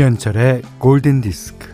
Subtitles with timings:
[0.00, 1.68] 김현철의 골든 디스크.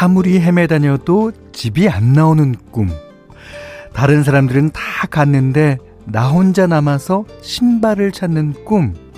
[0.00, 2.90] 아무리 헤매다녀도 집이 안 나오는 꿈.
[3.92, 4.80] 다른 사람들은 다
[5.10, 9.09] 갔는데 나 혼자 남아서 신발을 찾는 꿈.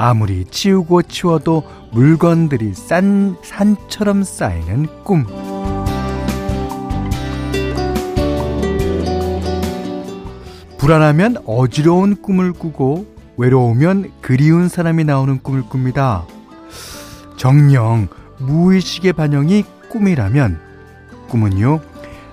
[0.00, 5.26] 아무리 치우고 치워도 물건들이 싼 산처럼 쌓이는 꿈.
[10.78, 16.24] 불안하면 어지러운 꿈을 꾸고 외로우면 그리운 사람이 나오는 꿈을 꿉니다.
[17.36, 18.06] 정령
[18.38, 20.60] 무의식의 반영이 꿈이라면
[21.28, 21.80] 꿈은요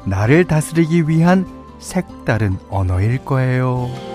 [0.06, 1.48] 나를 다스리기 위한
[1.80, 4.15] 색다른 언어일 거예요.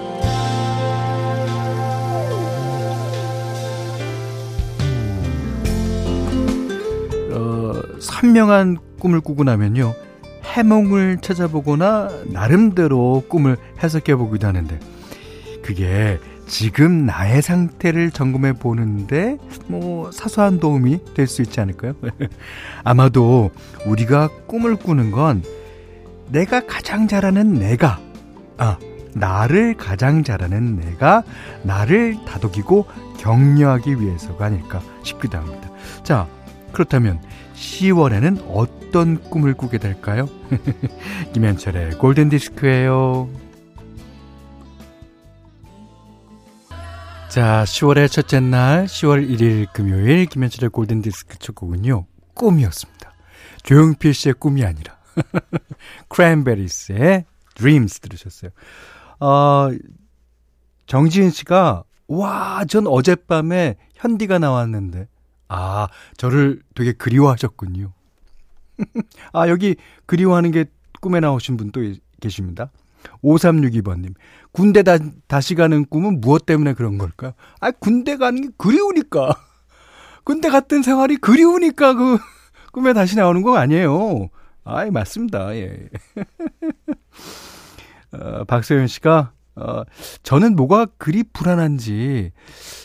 [8.01, 9.95] 선명한 꿈을 꾸고 나면요
[10.45, 14.79] 해몽을 찾아보거나 나름대로 꿈을 해석해 보기도 하는데
[15.62, 19.37] 그게 지금 나의 상태를 점검해 보는데
[19.69, 21.93] 뭐 사소한 도움이 될 수 있지 않을까요?
[22.83, 23.51] 아마도
[23.87, 25.45] 우리가 꿈을 꾸는 건
[26.28, 28.01] 내가 가장 잘하는 내가
[28.59, 28.78] 아
[29.15, 31.23] 나를 가장 잘하는 내가
[31.62, 32.87] 나를 다독이고
[33.19, 35.71] 격려하기 위해서가 아닐까 싶기도 합니다.
[36.03, 36.27] 자,
[36.73, 37.21] 그렇다면
[37.55, 40.29] 10월에는 어떤 꿈을 꾸게 될까요?
[41.33, 43.29] 김현철의 골든 디스크예요.
[47.29, 52.07] 자, 10월의 첫째 날, 10월 1일 금요일 김현철의 골든 디스크 첫 곡은요.
[52.35, 53.12] 꿈이었습니다.
[53.62, 54.99] 조용필 씨의 꿈이 아니라
[56.09, 57.25] 크랜베리스의
[57.55, 58.50] Dreams 들으셨어요.
[59.21, 59.71] 어,
[60.87, 65.06] 정지은 씨가 와, 전 어젯밤에 현디가 나왔는데
[65.53, 67.93] 아, 저를 되게 그리워하셨군요.
[69.34, 69.75] 아, 여기
[70.06, 70.66] 그리워하는 게
[71.00, 71.81] 꿈에 나오신 분 또
[72.21, 72.71] 계십니다.
[73.25, 74.15] 5362번님.
[74.53, 77.33] 군대 다, 다시 가는 꿈은 무엇 때문에 그런 걸까요?
[77.61, 79.34] 아, 군대 가는 게 그리우니까.
[80.25, 82.19] 군대 갔던 생활이 그리우니까 그
[82.72, 84.28] 꿈에 다시 나오는 거 아니에요.
[84.65, 85.56] 아이, 맞습니다.
[85.56, 85.88] 예.
[88.12, 89.83] 어, 박소연 씨가, 어,
[90.22, 92.33] 저는 뭐가 그리 불안한지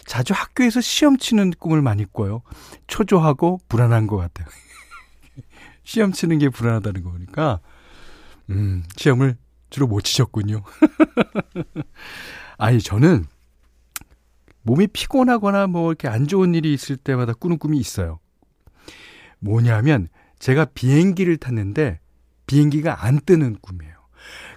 [0.06, 2.42] 자주 학교에서 시험 치는 꿈을 많이 꿔요.
[2.88, 4.48] 초조하고 불안한 것 같아요.
[5.84, 7.60] 시험 치는 게 불안하다는 거 보니까,
[8.50, 9.38] 음, 시험을
[9.70, 10.64] 주로 못 치셨군요.
[12.58, 13.26] 아니, 저는
[14.64, 18.20] 몸이 피곤하거나 뭐 이렇게 안 좋은 일이 있을 때마다 꾸는 꿈이 있어요.
[19.40, 20.08] 뭐냐면
[20.40, 22.00] 제가 비행기를 탔는데
[22.48, 23.94] 비행기가 안 뜨는 꿈이에요.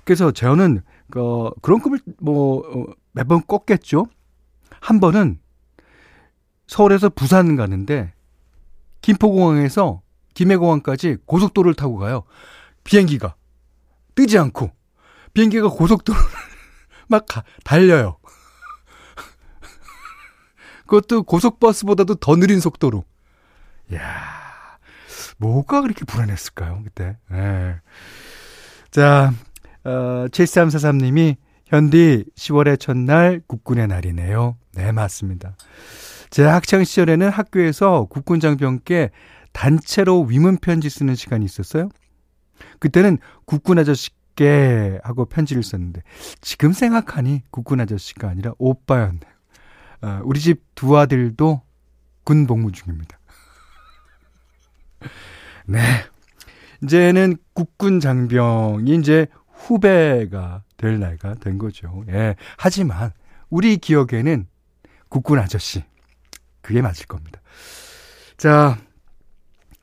[0.05, 0.81] 그래서 저는
[1.17, 4.07] 어, 그런 꿈을 뭐 어, 매번 꿨겠죠.
[4.81, 5.41] 한 번은
[6.67, 8.13] 서울에서 부산 가는데
[9.01, 10.03] 김포공항에서
[10.35, 12.25] 김해공항까지 고속도로를 타고 가요.
[12.85, 13.35] 비행기가
[14.15, 14.71] 뜨지 않고
[15.33, 16.27] 비행기가 고속도로를
[17.09, 18.19] 막 가, 달려요.
[20.87, 23.05] 그것도 고속버스보다도 더 느린 속도로.
[23.95, 24.49] 야
[25.39, 27.17] 뭐가 그렇게 불안했을까요, 그때?
[27.33, 27.81] 예.
[28.91, 29.33] 자,
[29.89, 34.57] 어, 7343님이 현디 10월의 첫날 국군의 날이네요.
[34.75, 35.57] 네, 맞습니다.
[36.29, 39.11] 제 학창 시절에는 학교에서 국군 장병께
[39.53, 41.89] 단체로 위문 편지 쓰는 시간이 있었어요.
[42.81, 43.17] 그때는
[43.47, 46.03] 국군 아저씨께 하고 편지를 썼는데
[46.43, 49.33] 지금 생각하니 국군 아저씨가 아니라 오빠였네요.
[50.03, 51.63] 어, 우리 집 두 아들도
[52.25, 53.19] 군 복무 중입니다.
[55.67, 55.81] 네.
[56.83, 59.27] 이제는 국군 장병이 이제
[59.69, 62.05] 후배가 될 나이가 된 거죠.
[62.09, 62.37] 예.
[62.57, 63.13] 하지만
[63.51, 64.47] 우리 기억에는
[65.11, 65.85] 국군 아저씨.
[66.63, 67.41] 그게 맞을 겁니다.
[68.37, 68.79] 자,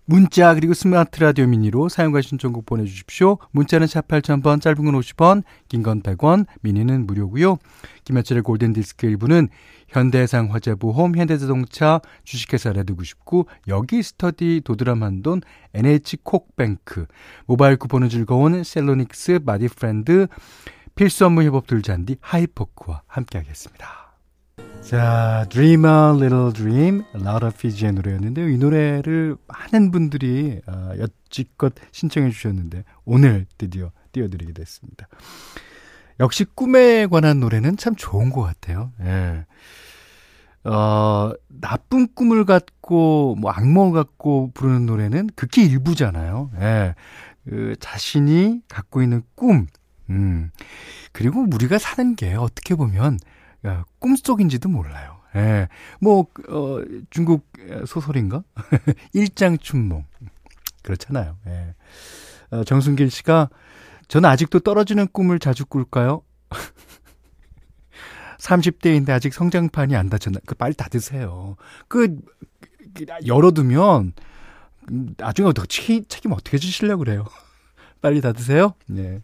[0.08, 3.40] 문자 그리고 스마트 라디오 미니로 사용과 신청곡 보내주십시오.
[3.52, 7.58] 문자는 샵 8000번, 짧은 건 50원, 긴 건 100원, 미니는 무료고요.
[8.04, 9.50] 김현철의 골든디스크 1부는
[9.88, 15.42] 현대해상 화재보험, 현대자동차, 주식회사 레드99, 여기 스터디 도드라만돈,
[15.74, 17.08] NH콕뱅크,
[17.48, 20.28] 모바일 쿠폰은 즐거운 셀로닉스, 마디프렌드,
[20.94, 24.05] 필수 업무 협업들 잔디 하이포크와 함께하겠습니다.
[24.86, 28.50] 자, Dream a Little Dream, 라우라 피지의 노래였는데요.
[28.50, 35.08] 이 노래를 많은 분들이 어, 여지껏 신청해 주셨는데 오늘 드디어 띄워드리게 됐습니다.
[36.20, 38.92] 역시 꿈에 관한 노래는 참 좋은 것 같아요.
[39.02, 39.46] 예.
[40.70, 46.52] 어, 나쁜 꿈을 갖고, 뭐, 악몽을 갖고 부르는 노래는 극히 일부잖아요.
[46.60, 46.96] 예.
[47.50, 49.68] 그, 자신이 갖고 있는 꿈,
[50.10, 50.52] 음.
[51.12, 53.20] 그리고 우리가 사는 게 어떻게 보면,
[54.00, 55.18] 꿈속인지도 몰라요.
[55.36, 55.68] 예.
[56.00, 57.48] 뭐, 어, 중국
[57.86, 58.44] 소설인가?
[59.14, 60.06] 일장춘몽.
[60.82, 61.38] 그렇잖아요.
[61.48, 61.76] 예.
[62.52, 63.50] 어, 정순길 씨가
[64.08, 66.22] 저는 아직도 떨어지는 꿈을 자주 꿀까요?
[68.40, 70.40] 30대인데 아직 성장판이 안 닫혔나?
[70.46, 71.56] 그 빨리 닫으세요.
[71.88, 72.16] 그,
[72.94, 74.14] 그 열어두면
[75.18, 77.26] 나중에 더 책임 어떻게 주시려고 그래요?
[78.02, 78.76] 빨리 닫으세요.
[78.88, 79.22] 네.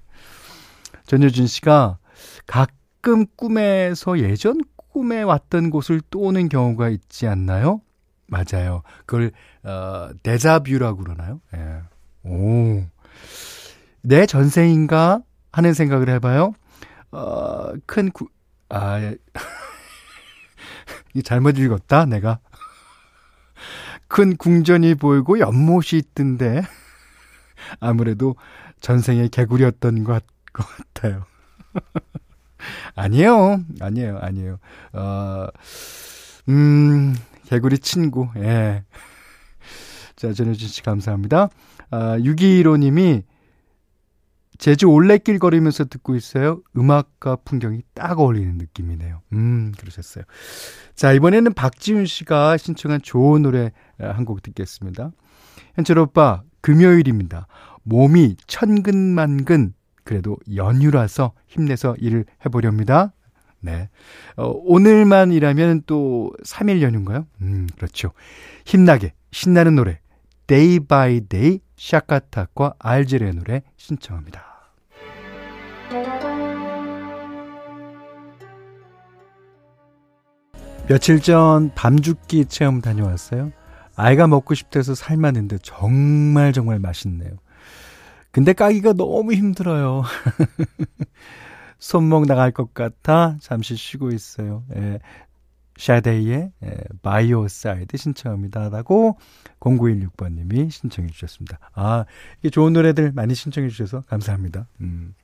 [1.06, 2.00] 전효진 씨가
[3.02, 7.82] 가끔 꿈에서 예전 꿈에 왔던 곳을 또 오는 경우가 있지 않나요?
[8.28, 8.84] 맞아요.
[9.08, 9.32] 그걸
[9.64, 11.42] 어 데자뷰라고 그러나요?
[11.56, 11.82] 예.
[12.24, 12.86] 오.
[14.04, 16.54] 내 전생인가 하는 생각을 해 봐요.
[17.12, 18.28] 어, 큰 구,
[18.70, 19.00] 아,
[21.16, 22.40] 이 잘못 읽었다, 내가.
[24.08, 26.62] 큰 궁전이 보이고 연못이 있던데.
[27.80, 28.36] 아무래도
[28.80, 31.26] 전생에 개구리였던 것, 것 같아요.
[32.96, 33.60] 아니에요.
[33.80, 34.18] 아니에요.
[34.20, 34.58] 아니에요.
[34.94, 35.48] 어,
[36.50, 37.16] 음,
[37.46, 38.28] 개구리 친구.
[38.38, 38.84] 예.
[40.16, 41.50] 자, 전효진 씨 감사합니다.
[41.90, 43.24] 아, 621호님이
[44.58, 46.62] 제주 올레길 걸으면서 듣고 있어요.
[46.78, 49.22] 음악과 풍경이 딱 어울리는 느낌이네요.
[49.34, 50.24] 음, 그러셨어요.
[50.96, 55.12] 자, 이번에는 박지훈 씨가 신청한 좋은 노래 한 곡 듣겠습니다.
[55.76, 57.48] 현철 오빠, 금요일입니다.
[57.84, 63.14] 몸이 천근만근, 그래도 연휴라서 힘내서 일을 해보렵니다.
[63.60, 63.90] 네.
[64.36, 67.28] 어, 오늘만이라면 또 3일 연휴인가요?
[67.42, 68.12] 음, 그렇죠.
[68.66, 70.00] 힘나게, 신나는 노래,
[70.48, 74.46] Day by Day, 샤카타과 알제르의 노래 신청합니다.
[80.88, 83.52] 며칠 전 밤죽기 체험 다녀왔어요.
[83.96, 87.32] 아이가 먹고 싶대서 삶았는데 정말 정말 맛있네요.
[88.32, 90.04] 근데 까기가 너무 힘들어요.
[91.80, 94.64] 손목 나갈 것 같아 잠시 쉬고 있어요.
[94.76, 95.00] 예.
[95.78, 98.70] 샤데이의 예, By Your Side 신청합니다.
[98.70, 99.18] 라고
[99.60, 101.58] 0916번님이 신청해 주셨습니다.
[101.74, 102.06] 아,
[102.40, 104.68] 이게 좋은 노래들 많이 신청해 주셔서 감사합니다.
[104.82, 105.16] 음.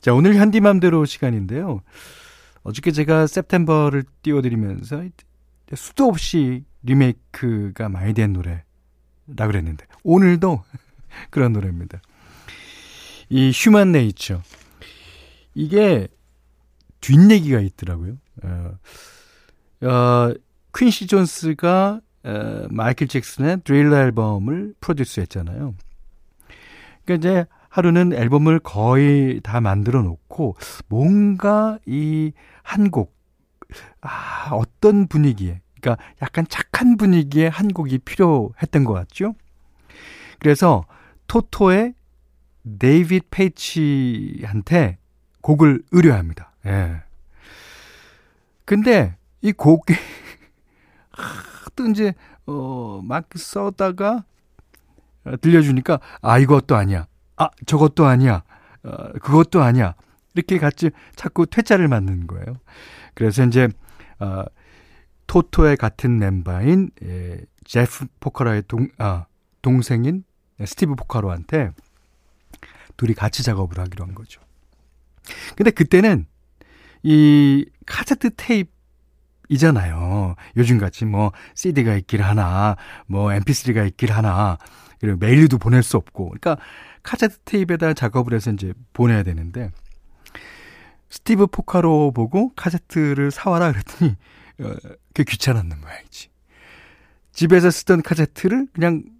[0.00, 1.82] 자, 오늘 현디맘대로 시간인데요.
[2.62, 5.04] 어저께 제가 September를 띄워드리면서
[5.74, 8.62] 수도 없이 리메이크가 많이 된 노래라
[9.26, 10.62] 그랬는데 오늘도
[11.30, 12.00] 그런 노래입니다.
[13.28, 14.42] 이 Human Nature
[15.54, 16.08] 이게
[17.00, 18.16] 뒷얘기가 있더라고요.
[18.42, 18.78] 어,
[19.86, 20.34] 어,
[20.74, 25.74] 퀸시 존스가 어, 마이클 잭슨의 드릴러 앨범을 produce 했잖아요.
[27.04, 30.56] 그러니까 이제 하루는 앨범을 거의 다 만들어 놓고
[30.88, 32.32] 뭔가 이
[32.68, 33.16] 한 곡,
[34.02, 39.34] 아, 어떤 분위기에, 그러니까 약간 착한 분위기의 한 곡이 필요했던 것 같죠?
[40.38, 40.84] 그래서
[41.28, 41.94] 토토의
[42.78, 44.98] 데이빗 페이치한테
[45.40, 46.52] 곡을 의뢰합니다.
[46.66, 47.02] 예.
[48.64, 49.94] 근데 이 곡이
[51.76, 52.12] 또 이제
[52.46, 54.24] 어막 써다가
[55.40, 57.06] 들려주니까 아 이것도 아니야.
[57.36, 58.42] 아, 저것도 아니야.
[58.82, 59.94] 어, 그것도 아니야.
[60.34, 62.58] 이렇게 같이 자꾸 퇴짜를 맞는 거예요.
[63.14, 63.68] 그래서 이제,
[64.18, 64.44] 어,
[65.26, 69.26] 토토의 같은 멤버인, 예, 제프 포카로의 동, 아,
[69.62, 70.24] 동생인
[70.64, 71.72] 스티브 포카로한테
[72.96, 74.40] 둘이 같이 작업을 하기로 한 거죠.
[75.56, 76.26] 근데 그때는
[77.02, 78.70] 이 카세트 테이프
[79.50, 80.34] 이잖아요.
[80.56, 84.58] 요즘같이 뭐 CD가 있길 하나, 뭐 MP3가 있길 하나,
[85.00, 86.30] 그리고 메일도 보낼 수 없고.
[86.38, 86.58] 그러니까
[87.02, 89.70] 카세트 테이프에다 작업을 해서 이제 보내야 되는데
[91.10, 94.16] 스티브 포카로 보고 카세트를 사와라 그랬더니
[94.60, 94.74] 어,
[95.14, 96.28] 그게 귀찮았는 모양이지.
[97.32, 99.17] 집에서 쓰던 카세트를 그냥 어,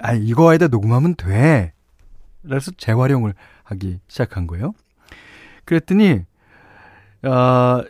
[0.00, 1.72] 아니 이거에다 녹음하면 돼.
[2.42, 4.72] 그래서 재활용을 하기 시작한 거예요.
[5.64, 6.24] 그랬더니
[7.24, 7.82] 어,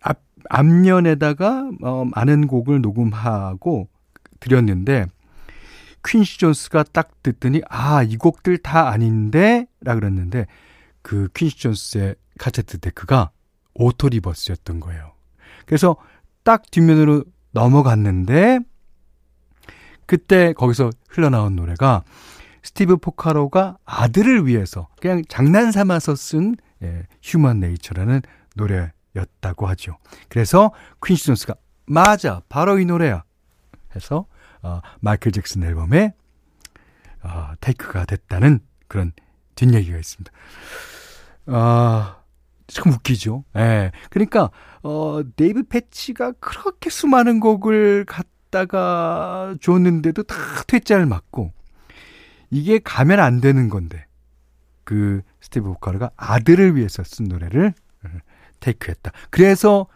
[0.00, 0.18] 앞,
[0.48, 3.88] 앞면에다가 어, 많은 곡을 녹음하고
[4.40, 5.06] 드렸는데
[6.04, 10.46] 퀸시 존스가 딱 듣더니 아, 이 곡들 다 아닌데 라 그랬는데
[11.02, 13.30] 그 퀸시 존스의 카세트 데크가
[13.74, 15.12] auto reverse였던 거예요.
[15.66, 15.96] 그래서
[16.42, 18.60] 딱 뒷면으로 넘어갔는데
[20.10, 22.02] 그때 거기서 흘러나온 노래가
[22.64, 28.20] 스티브 포카로가 아들을 위해서 그냥 장난 삼아서 쓴 예, Human Nature라는
[28.56, 29.98] 노래였다고 하죠.
[30.28, 31.54] 그래서 퀸시 존스가
[31.86, 33.22] 맞아 바로 이 노래야
[33.94, 34.26] 해서
[34.62, 36.12] 어, 마이클 잭슨 앨범에
[37.22, 39.12] 어, take가 됐다는 그런
[39.54, 40.32] 뒷얘기가 있습니다.
[41.46, 42.16] 아,
[42.66, 43.44] 참 웃기죠.
[43.56, 43.92] 예.
[44.10, 44.50] 그러니까,
[44.82, 48.06] 어, 데이비드 페이치가 그렇게 수많은 곡을
[48.50, 51.52] 갖다가 줬는데도 다 퇴짜를 맞고,
[52.50, 54.04] 이게 가면 안 되는 건데,
[54.84, 57.72] 그 스티브 포카로가 아들을 위해서 쓴 노래를
[58.58, 59.12] take했다.
[59.30, 59.86] 그래서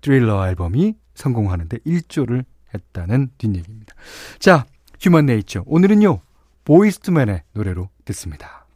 [0.00, 3.94] 트릴러 앨범이 성공하는데 일조를 했다는 뒷얘기입니다.
[4.38, 4.64] 자,
[4.98, 5.62] 휴먼 네이처.
[5.66, 6.20] 오늘은요,
[6.64, 8.66] 보이스트맨의 노래로 듣습니다.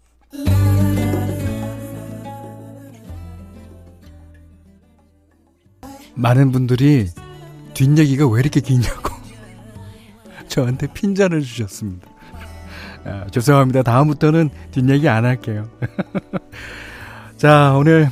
[6.14, 7.08] 많은 분들이
[7.78, 9.14] 뒷얘기가 왜 이렇게 기냐고
[10.48, 12.08] 저한테 핀잔을 주셨습니다.
[13.04, 13.84] 아, 죄송합니다.
[13.84, 15.68] 다음부터는 뒷얘기 안 할게요.
[17.38, 18.10] 자, 오늘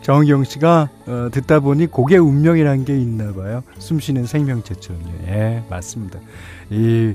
[0.00, 3.62] 정경 씨가 어, 듣다 보니 곡의 운명이란 게 있나 봐요.
[3.76, 5.10] 숨쉬는 생명체처럼요.
[5.26, 6.18] 예, 맞습니다.
[6.70, 7.12] 이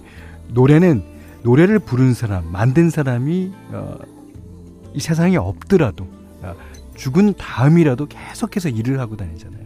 [0.50, 1.03] 노래는
[1.42, 3.98] 노래를 부른 사람, 만든 사람이 어,
[4.94, 6.08] 이 세상에 없더라도
[6.44, 6.53] 어,
[6.96, 9.63] 죽은 다음이라도 계속해서 일을 하고 다니잖아요.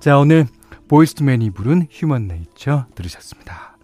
[0.00, 0.46] 자, 오늘
[0.94, 3.76] 보이스트맨이 부른 휴먼 네이처 들으셨습니다.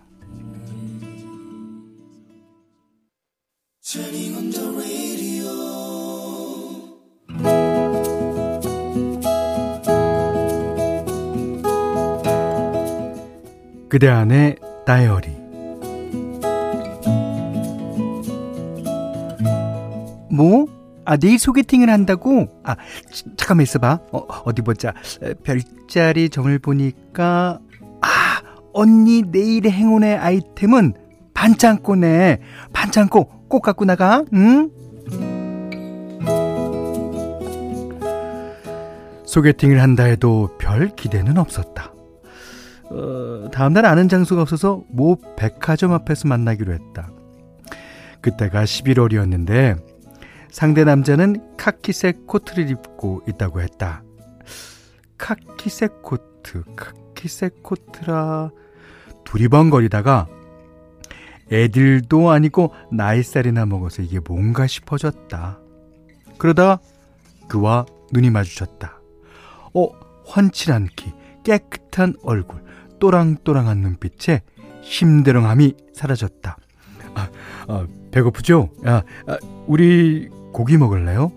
[13.88, 14.55] 그대 안의
[14.87, 15.31] 다이어리
[20.31, 20.79] 뭐?
[21.11, 22.47] 아, 내일 소개팅을 한다고?
[22.62, 22.76] 아,
[23.37, 23.99] 잠깐만 있어봐.
[24.12, 24.93] 어, 어디 보자.
[25.43, 27.59] 별자리 점을 보니까,
[28.00, 28.09] 아,
[28.73, 30.95] 언니 내일의 행운의 아이템은
[31.35, 32.38] 반창고네.
[32.73, 34.71] 반창고 꼭 갖고 나가, 응?
[39.26, 41.93] 소개팅을 한다 해도 별 기대는 없었다.
[42.88, 47.11] 어, 다음날 아는 장소가 없어서 모 백화점 앞에서 만나기로 했다.
[48.21, 49.89] 그때가 11월이었는데
[50.50, 54.02] 상대 남자는 카키색 코트를 입고 있다고 했다.
[55.19, 58.50] 카키색 코트, 카키색 코트라
[59.25, 60.26] 두리번거리다가
[61.52, 65.59] 애들도 아니고 나이살이나 먹어서 이게 뭔가 싶어졌다.
[66.38, 66.80] 그러다
[67.49, 69.00] 그와 눈이 마주쳤다.
[69.75, 69.88] 어,
[70.26, 71.12] 환칠한 키,
[71.45, 72.62] 깨끗한 얼굴,
[72.99, 74.42] 또랑또랑한 눈빛에
[74.83, 76.57] 힘대렁함이 사라졌다.
[77.14, 77.28] 아,
[77.69, 78.71] 아 배고프죠?
[78.85, 81.33] 아, 아, 우리 고기 먹을래요?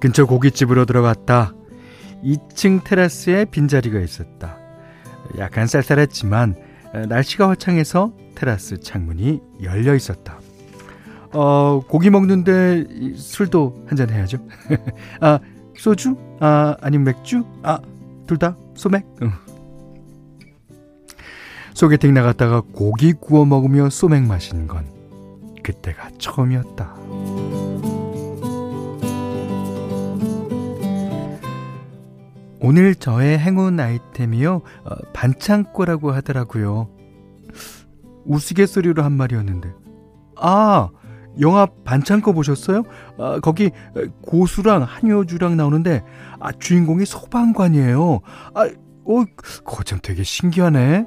[0.00, 1.54] 근처 고깃집으로 들어갔다.
[2.24, 4.58] 2층 테라스에 빈자리가 있었다.
[5.38, 6.54] 약간 쌀쌀했지만
[7.08, 10.38] 날씨가 화창해서 테라스 창문이 열려 있었다.
[11.32, 14.38] 어, 고기 먹는데 술도 한잔 해야죠.
[15.20, 15.38] 아,
[15.76, 16.16] 소주?
[16.40, 17.44] 아, 아니면 맥주?
[17.62, 17.78] 아,
[18.26, 19.04] 둘 다 소맥?
[19.22, 19.30] 응.
[21.74, 24.84] 소개팅 나갔다가 고기 구워 먹으며 소맥 마시는 건
[25.72, 26.94] 그때가 처음이었다.
[32.62, 36.88] 오늘 저의 행운 아이템이요, 어, 반창고라고 하더라고요.
[38.26, 39.72] 우스갯소리로 한 말이었는데.
[40.36, 40.90] 아,
[41.40, 42.82] 영화 반창고 보셨어요?
[43.18, 43.70] 아, 거기
[44.22, 46.02] 고수랑 한효주랑 나오는데,
[46.38, 48.20] 아, 주인공이 소방관이에요.
[48.54, 51.06] 아, 어, 그거 참 되게 신기하네.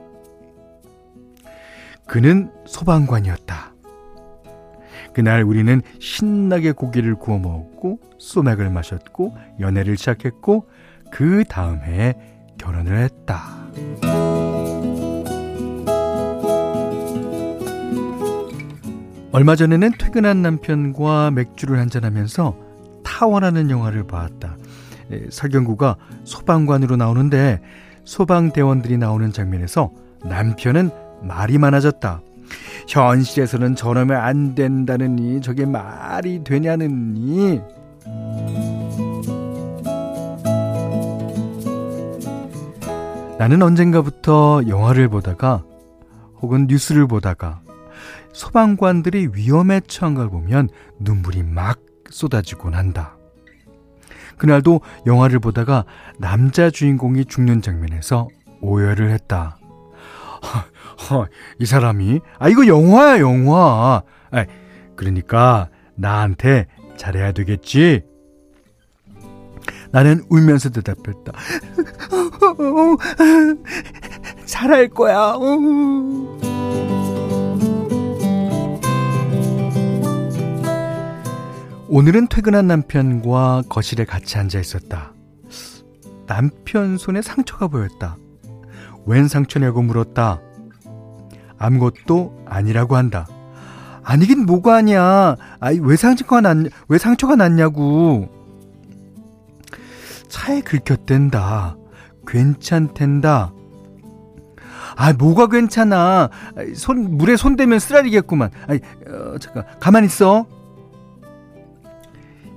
[2.07, 3.72] 그는 소방관이었다.
[5.13, 10.67] 그날 우리는 신나게 고기를 구워 먹었고, 소맥을 마셨고, 연애를 시작했고,
[11.11, 12.15] 그 다음 해에
[12.57, 13.43] 결혼을 했다.
[19.31, 22.55] 얼마 전에는 퇴근한 남편과 맥주를 한잔하면서
[23.03, 24.57] 타워라는 영화를 봤다.
[25.29, 27.59] 설경구가 소방관으로 나오는데
[28.05, 29.91] 소방대원들이 나오는 장면에서
[30.23, 30.91] 남편은
[31.23, 32.21] 말이 많아졌다.
[32.87, 37.61] 현실에서는 저러면 안 된다느니 저게 말이 되냐느니
[43.37, 45.63] 나는 언젠가부터 영화를 보다가
[46.41, 47.61] 혹은 뉴스를 보다가
[48.33, 50.69] 소방관들이 위험에 처한 걸 보면
[50.99, 53.17] 눈물이 막 쏟아지곤 한다.
[54.37, 55.85] 그날도 영화를 보다가
[56.17, 58.27] 남자 주인공이 죽는 장면에서
[58.61, 59.57] 오열을 했다.
[60.99, 61.27] 허, 허,
[61.59, 64.01] 이 사람이 아 이거 영화야 영화.
[64.31, 64.45] 아,
[64.95, 68.03] 그러니까 나한테 잘해야 되겠지.
[69.91, 71.31] 나는 울면서 대답했다.
[74.45, 75.35] 잘할 거야.
[81.87, 85.13] 오늘은 퇴근한 남편과 거실에 같이 앉아 있었다.
[86.25, 88.17] 남편 손에 상처가 보였다.
[89.05, 90.41] 웬 상처냐고 물었다.
[91.63, 93.25] 아무것도 아니라고 한다.
[94.03, 95.37] 아니긴 뭐가 아니야.
[95.61, 96.57] 아이, 왜 상처가 났,
[96.89, 98.27] 왜 상처가 났냐고.
[100.27, 101.77] 차에 긁혔댄다.
[102.27, 103.53] 괜찮댄다.
[104.95, 106.29] 아, 뭐가 괜찮아.
[106.75, 108.51] 손, 물에 손 대면 쓰라리겠구만.
[108.67, 110.45] 아, 어, 잠깐, 가만 있어.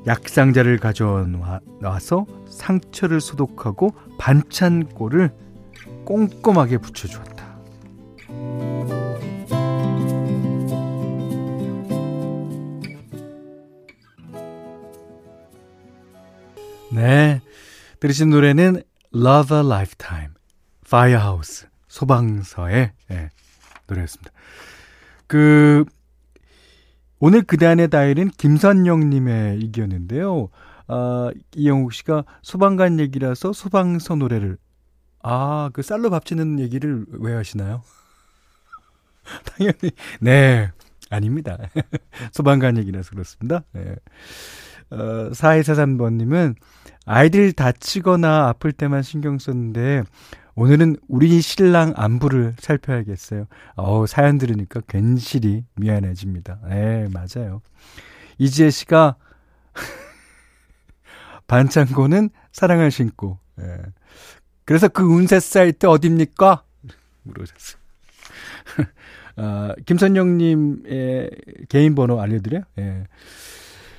[0.06, 5.30] 약상자를 가져와서 상처를 소독하고 반찬골을
[6.04, 7.35] 꼼꼼하게 붙여주었다.
[16.92, 17.40] 네.
[18.00, 18.82] 들으신 노래는
[19.14, 20.34] Love a Lifetime,
[20.84, 23.30] Firehouse, 소방서의 네,
[23.86, 24.30] 노래였습니다.
[25.26, 25.84] 그,
[27.18, 30.48] 오늘 그단의 다일은 김선영님의 이기였는데요.
[30.88, 34.58] 아, 이영욱 씨가 소방관 얘기라서 소방서 노래를.
[35.22, 37.82] 아, 그 쌀로 밥 짓는 얘기를 왜 하시나요?
[39.56, 39.90] 당연히,
[40.20, 40.70] 네.
[41.10, 41.58] 아닙니다.
[42.32, 43.62] 소방관 얘기라서 그렇습니다.
[43.72, 43.96] 네.
[44.90, 46.54] 어, 4243번님은
[47.04, 50.02] 아이들 다치거나 아플 때만 신경 썼는데
[50.56, 53.46] 오늘은 우리 신랑 안부를 살펴야겠어요.
[53.76, 56.60] 어 사연 들으니까 괜시리 미안해집니다.
[56.68, 57.60] 네, 맞아요.
[58.38, 59.16] 이지혜 씨가
[61.46, 63.38] 반창고는 사랑을 신고.
[63.60, 63.78] 예.
[64.64, 66.64] 그래서 그 운세 사이트 어딥니까?
[67.22, 67.80] 물어보셨어요.
[69.36, 71.30] 아, 김선영님의
[71.68, 72.62] 개인 번호 알려드려요?
[72.78, 73.04] 예.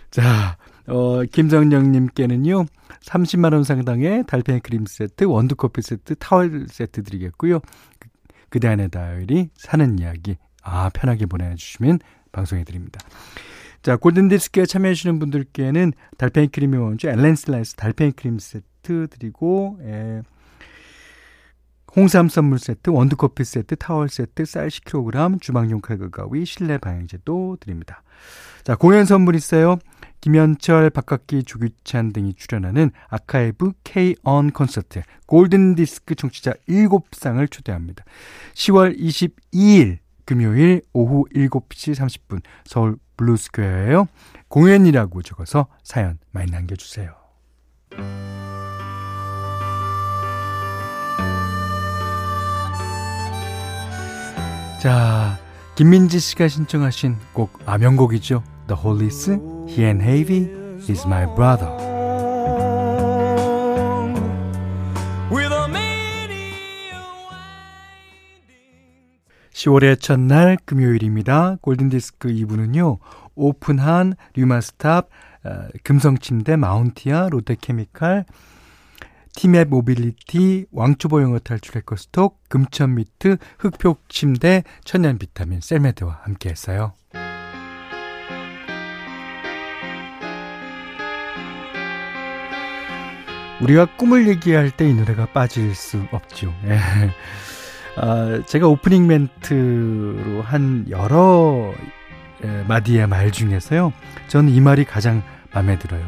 [0.09, 2.65] 자, 어, 김정영님께는요,
[3.01, 7.59] 30만원 상당의 달팽이 크림 세트, 원두커피 세트, 타월 세트 드리겠고요.
[7.99, 8.09] 그,
[8.49, 11.99] 그대안의 다이어리, 사는 이야기, 아, 편하게 보내주시면
[12.31, 13.01] 방송해드립니다.
[13.81, 20.21] 자, 골든디스크에 참여해주시는 분들께는 달팽이 크림의 원주 엘렌슬라이스 달팽이 크림 세트 드리고, 에,
[21.95, 28.03] 홍삼 선물 세트, 원두커피 세트, 타월 세트, 쌀 10kg, 주방용 칼과 가위, 실내 방향제도 드립니다.
[28.63, 29.79] 자, 공연 선물 있어요.
[30.21, 38.03] 김현철, 박학기, 조규찬 등이 출연하는 아카이브 K-ON 콘서트 골든 디스크 청취자 7쌍을 초대합니다.
[38.53, 44.07] 10월 22일 금요일 오후 7시 30분 서울 블루스퀘어에요.
[44.49, 47.13] 공연이라고 적어서 사연 많이 남겨주세요.
[54.81, 55.37] 자,
[55.75, 58.43] 김민지 씨가 신청하신 곡 아, 명곡이죠.
[58.67, 59.29] The Hollies,
[59.67, 60.49] He Ain't Heavy,
[60.89, 61.71] He's My Brother.
[69.53, 71.57] (10월의) 첫날 금요일입니다.
[71.61, 72.99] 골든디스크 2부는요.
[73.35, 75.09] 오픈한 류마스탑,
[75.45, 78.25] 어, 금성침대, 마운티아, 롯데케미칼,
[79.35, 86.93] 티맵 모빌리티, 왕초보 영어 탈출 해커스톡, 금천미트, 흑표침대, 천연비타민, 셀메드와 함께했어요.
[93.61, 96.53] 우리가 꿈을 얘기할 때 이 노래가 빠질 수 없죠.
[96.65, 96.77] 예.
[97.97, 101.73] 아, 제가 오프닝 멘트로 한 여러
[102.43, 103.91] 예, 마디의 말 중에서요.
[104.27, 106.05] 저는 이 말이 가장 마음에 들어요.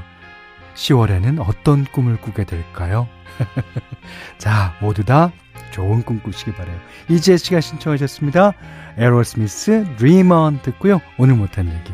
[0.76, 3.08] 10월에는 어떤 꿈을 꾸게 될까요?
[4.38, 5.32] 자, 모두 다
[5.72, 6.78] 좋은 꿈 꾸시기 바래요.
[7.10, 8.54] 이지혜 씨가 신청하셨습니다.
[8.98, 11.02] 에로스미스 On 듣고요.
[11.18, 11.94] 오늘 못한 얘기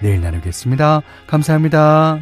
[0.00, 1.02] 내일 나누겠습니다.
[1.26, 2.20] 감사합니다.